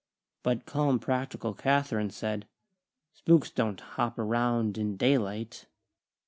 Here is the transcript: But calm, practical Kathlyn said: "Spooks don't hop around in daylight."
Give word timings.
But 0.41 0.65
calm, 0.65 0.97
practical 0.97 1.53
Kathlyn 1.53 2.09
said: 2.09 2.47
"Spooks 3.13 3.51
don't 3.51 3.79
hop 3.81 4.17
around 4.17 4.75
in 4.79 4.97
daylight." 4.97 5.67